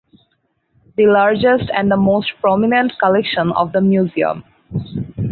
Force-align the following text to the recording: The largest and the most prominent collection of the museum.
The 0.97 1.05
largest 1.05 1.69
and 1.75 1.91
the 1.91 1.95
most 1.95 2.31
prominent 2.41 2.93
collection 2.99 3.51
of 3.51 3.71
the 3.71 3.81
museum. 3.81 4.43